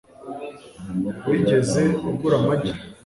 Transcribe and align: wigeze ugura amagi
wigeze 1.27 1.81
ugura 2.09 2.35
amagi 2.41 2.71